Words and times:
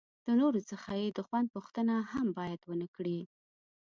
د 0.25 0.27
نورو 0.39 0.59
څخه 0.71 0.91
یې 1.01 1.07
د 1.11 1.19
خوند 1.27 1.47
پوښتنه 1.55 1.95
هم 2.11 2.27
باید 2.37 2.61
ونه 2.63 2.87
کړي. 2.95 3.19